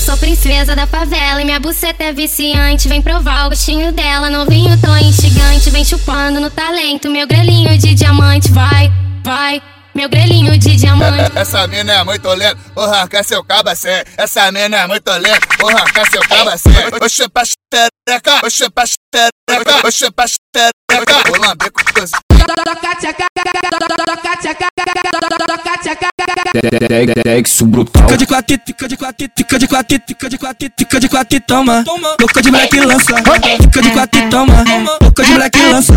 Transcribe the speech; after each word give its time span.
Eu 0.00 0.04
sou 0.04 0.16
princesa 0.16 0.74
da 0.74 0.86
favela 0.86 1.42
e 1.42 1.44
minha 1.44 1.60
buceta 1.60 2.04
é 2.04 2.10
viciante. 2.10 2.88
Vem 2.88 3.02
provar 3.02 3.44
o 3.44 3.50
gostinho 3.50 3.92
dela, 3.92 4.30
novinho 4.30 4.80
tão 4.80 4.96
instigante. 4.96 5.68
Vem 5.68 5.84
chupando 5.84 6.40
no 6.40 6.48
talento, 6.48 7.10
meu 7.10 7.26
grelhinho 7.26 7.76
de 7.76 7.92
diamante. 7.94 8.50
Vai, 8.50 8.90
vai. 9.22 9.62
Meu 9.94 10.08
grelhinho 10.08 10.58
de 10.58 10.74
diamante. 10.74 11.30
Essa 11.36 11.66
mina 11.66 11.92
é 11.92 12.02
muito 12.02 12.26
lenta, 12.30 12.56
vou 12.74 12.84
arrancar 12.84 13.22
seu 13.22 13.44
cabacé. 13.44 14.02
Essa 14.16 14.50
mina 14.50 14.78
é 14.78 14.86
muito 14.86 15.10
lenta, 15.10 15.46
vou 15.58 15.68
arrancar 15.68 16.10
seu 16.10 16.22
cabacé. 16.22 16.70
Oxe, 17.02 17.28
pra 17.28 17.42
xereca, 17.44 18.40
oxe, 18.42 18.70
pra 18.70 18.84
xereca, 18.86 19.86
oxe, 19.86 20.10
pra 20.12 20.24
xereca. 20.26 21.28
Vou 21.28 21.38
lamber 21.38 21.70
com 21.70 21.92
coisa. 21.92 22.16
Sexo 26.52 27.64
brutal. 27.64 28.02
Fica 28.02 28.16
de 28.16 28.26
quatro, 28.26 28.58
fica 28.66 28.88
de 28.88 28.96
quatro, 28.96 29.28
fica 29.36 29.58
de 29.58 29.68
quatro, 29.68 29.98
fica 30.04 30.28
de 30.28 30.38
quatro, 30.38 30.68
fica 30.76 31.00
de 31.00 31.08
quatro 31.08 31.40
toma. 31.46 31.84
Boca 32.18 32.42
de 32.42 32.50
moleque 32.50 32.80
lança. 32.80 33.14
Fica 33.62 33.82
de 33.82 33.90
quatro 33.90 34.28
toma. 34.28 34.64
Boca 35.00 35.22
de 35.22 35.30
moleque 35.30 35.60
lança. 35.60 35.92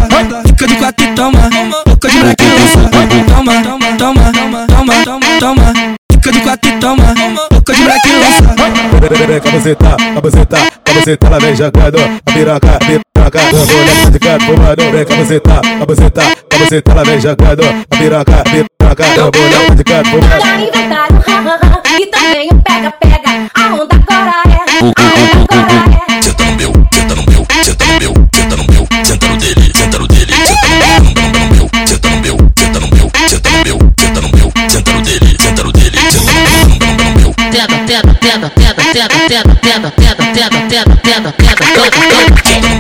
Fica 0.46 0.68
de 0.68 0.76
quatro 0.76 1.16
toma. 1.16 1.50
Boca 1.88 2.08
de 2.08 2.18
moleque 2.18 2.44
lança. 2.44 2.90
Toma, 3.34 3.64
toma, 3.64 3.98
toma, 3.98 4.32
toma, 4.68 5.04
toma, 5.04 5.40
toma. 5.40 5.74
Fica 6.12 6.32
de 6.32 6.40
quatro 6.42 6.80
toma. 6.80 7.14
Boca 7.50 7.74
de 7.74 7.82
moleque 7.82 8.10
lança. 8.10 9.76
Tá, 9.76 9.98
tá, 10.46 10.72
com 10.86 10.94
você 10.94 11.18
tá, 11.18 11.28
ela 11.28 11.40
vem 11.40 11.56
jogando 11.56 11.98
a 11.98 12.32
piroca, 12.32 12.80
piroca, 12.80 13.40
olhar 13.40 14.12
de 14.12 14.20
canto 14.20 14.46
fumando. 14.46 14.92
Vem 14.92 15.40
tá, 15.40 15.62
tá, 15.62 15.80
com 15.80 16.58
você 16.58 16.82
tá, 16.82 16.92
ela 16.92 17.04
vem 17.04 17.20
jogando 17.20 17.64
a 17.64 17.98
piroca, 17.98 18.44
piroca, 18.44 18.73
olhar 19.02 19.76
de 19.76 19.84
canto 19.84 20.10
fumando. 20.10 20.40
Já 20.40 20.56
inventaram, 20.56 21.18
hahaha, 21.26 21.82
e 22.00 22.06
também 22.06 22.48
o 22.52 22.62
pega-pega. 22.62 23.50
A 23.56 23.74
onda 23.74 23.96
agora 23.96 24.44
é, 24.46 24.60
agora 24.80 25.74
é. 25.90 26.22
Senta 26.22 26.46
no 26.46 26.52
meu, 26.54 26.72
senta 26.94 27.16
no 27.16 27.24
meu, 27.24 27.46
senta 27.64 27.86
no 27.86 27.94
meu, 28.00 28.14
senta 28.36 28.56
no 28.56 28.64
meu, 28.72 28.88
senta 29.04 29.28
no 29.28 29.38
dele, 29.38 29.72
senta 29.76 29.98
no 29.98 30.08
dele, 30.08 30.34
senta 30.46 30.68
no 30.70 31.10
meu, 31.56 31.70
senta 31.88 32.10
no 32.10 32.18
meu, 32.22 32.38
senta 32.56 32.80
no 32.80 32.88
meu, 32.88 33.10
senta 33.26 33.50
no 33.50 33.58
meu, 33.66 33.80
senta 33.98 34.22
no 34.22 34.30
meu, 34.30 34.52
senta 34.70 34.94
no 34.94 35.02
dele, 35.02 35.38
senta 35.42 35.64
no 35.64 35.72
dele, 35.72 35.98
senta 36.12 37.04
no 37.04 37.20
meu. 37.20 37.34
Pega, 37.34 37.78
pega, 37.88 38.14
pega, 38.14 38.50
pega, 38.50 38.84
pega, 38.94 39.10
pega, 39.28 39.56
pega, 39.56 39.90
pega, 39.90 40.24
pega, 40.34 40.54
pega, 40.54 40.60
pega, 40.68 40.94
pega, 41.02 41.32
pega, 41.34 41.98
pega. 41.98 42.34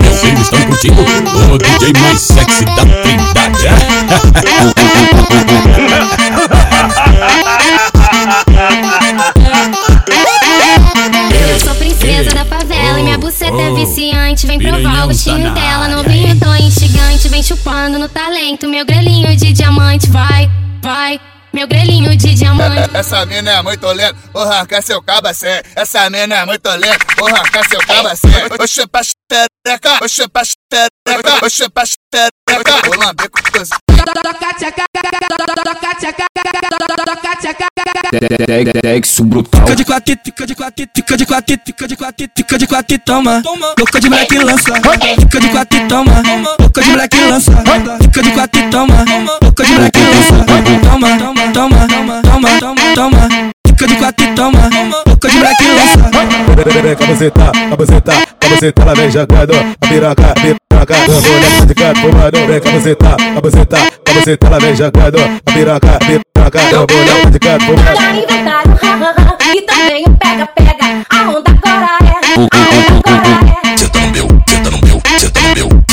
Vocês 0.10 0.40
estão 0.40 0.62
curtindo 0.62 1.02
o 1.02 1.58
DJ 1.58 1.94
mais 2.00 2.22
sexy 2.22 2.66
da 2.66 2.86
Trindade. 2.86 4.83
Vem 14.64 14.82
provar 14.82 15.04
o 15.04 15.08
gostinho 15.08 15.54
dela, 15.54 15.90
novinho 15.90 16.40
tão 16.40 16.56
instigante. 16.56 17.28
Vem 17.28 17.44
chupando 17.44 18.00
no 18.00 18.08
talento, 18.08 18.68
meu 18.70 18.86
grelhinho 18.86 19.36
de 19.36 19.52
diamante. 19.52 20.10
Vai, 20.10 20.50
vai. 20.82 21.20
Meu 21.54 21.68
grelhinho 21.68 22.16
de 22.16 22.34
diamante. 22.34 22.90
Essa 22.96 23.26
mina 23.26 23.52
é 23.52 23.62
muito 23.62 23.86
lenta, 23.88 24.16
vou 24.32 24.42
arrancar 24.42 24.82
seu 24.82 25.02
cabacé. 25.04 25.62
Essa 25.76 26.10
mina 26.10 26.36
é 26.36 26.46
muito 26.46 26.68
lenta, 26.70 27.06
vou 27.18 27.28
arrancar 27.28 27.68
seu 27.70 27.80
cabacé. 27.82 28.48
Oxe, 28.60 28.88
pra 28.88 29.02
xereca, 29.04 30.00
oxe, 30.02 30.28
pra 30.30 30.44
xereca, 30.44 31.46
oxe, 31.46 31.70
pra 31.70 31.84
xereca. 31.86 32.88
Vou 32.88 32.98
lamber 32.98 33.30
com 33.30 33.52
coisa. 33.52 33.76
Sexo 38.84 39.24
brutal. 39.24 39.62
Fica 39.62 39.76
de 39.76 39.86
quatro, 39.86 40.16
fica 40.24 40.46
de 40.46 40.56
quatro, 40.56 40.86
fica 40.96 41.18
de 41.18 41.26
quatro, 41.26 41.58
fica 41.66 41.88
de 41.88 41.96
quatro, 41.96 42.28
fica 42.36 42.58
de 42.60 42.68
quatro 42.68 43.00
toma. 43.00 43.42
Boca 43.78 44.00
de 44.00 44.10
moleque 44.10 44.38
lança. 44.38 44.74
Fica 45.20 45.40
de 45.40 45.50
quatro 45.50 45.88
toma. 45.88 46.22
Boca 46.60 46.82
de 46.82 46.90
moleque 46.92 47.18
lança. 47.28 47.52
Fica 48.02 48.24
de 48.24 48.32
quatro 48.32 48.62
e 48.62 48.70
toma. 48.70 49.06
Boca 49.42 49.66
de 49.66 49.74
moleque 49.74 50.00
lança. 50.00 50.46
Toma, 50.84 51.18
toma, 51.18 51.52
toma, 51.54 51.88
toma, 52.24 52.60
toma, 52.60 52.82
toma. 52.94 53.30
Fica 53.68 53.88
de 53.88 53.96
quatro 53.96 54.36
toma. 54.36 54.70
Boca 55.06 55.30
de 55.30 55.38
moleque 55.38 55.64
lança. 55.64 55.94
Vem 56.84 56.96
tá, 56.96 57.06
você 57.08 57.32
tá, 57.32 57.52
com 58.40 58.50
você 58.50 58.72
tá, 58.72 58.84
ela 58.84 58.94
vem 58.94 59.10
jogando 59.12 59.54
a 59.56 59.88
piroca, 59.88 60.34
marcar. 60.84 61.08
Mulher 61.08 61.62
musicada, 61.62 62.00
bombadão, 62.02 62.48
vem 62.48 62.60
cabuzetar, 62.60 63.18
você 64.14 64.38
tá 64.38 64.50
lá 64.50 64.60
vem 64.60 64.76
jogando. 64.76 65.18
A 65.46 65.52
piroca, 65.52 66.00
piroca, 66.00 66.94
mulher 66.94 67.26
musicada, 67.26 67.66
bombadão. 67.66 68.14
E 68.14 68.24
inventário, 68.24 68.80
ha, 68.84 69.38
e 69.56 69.62
também 69.62 70.04
o 70.06 70.18
pega, 70.18 70.48
pega. 70.48 71.06
A 71.10 71.30
onda 71.30 71.52
agora 71.52 71.88
é, 72.04 72.10
a 72.38 72.60
onda 72.80 73.12
agora 73.12 73.30
é. 73.66 73.78
Senta 73.78 74.00
no 74.00 74.08
meu, 74.12 74.28
senta 74.48 74.72
no 74.72 74.78
meu, 74.80 75.02
senta 75.18 75.40
no 75.42 75.56
meu. 75.56 75.93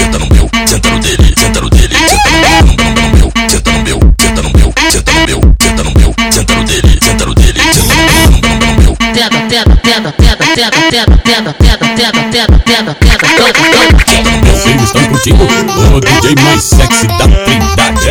Pega, 9.50 9.77
pega, 9.83 10.12
pega, 10.12 10.37
pega, 10.37 10.71
pega, 10.71 11.19
pega, 11.19 11.53
pega, 11.53 11.87
pega, 11.97 12.22
pega, 12.31 12.59
pega, 12.61 12.94
pega, 12.94 13.34
pega. 13.34 14.31
Vocês 14.53 14.83
estão 14.83 15.05
curtindo 15.06 15.44
o 15.44 16.00
DJ 16.00 16.34
mais 16.44 16.62
sexy 16.62 17.06
da 17.09 17.27
Trindade. 17.44 18.11